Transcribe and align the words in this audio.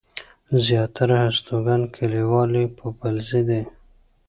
زياتره 0.65 1.15
هستوګن 1.25 1.81
کلیوال 1.95 2.51
يې 2.59 2.65
پوپلزي 2.77 3.41
دي. 3.49 3.61